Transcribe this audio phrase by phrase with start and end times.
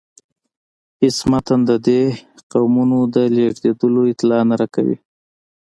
[1.01, 2.01] هیڅ متن د دې
[2.51, 4.97] قومونو د لیږدیدلو اطلاع نه راکوي.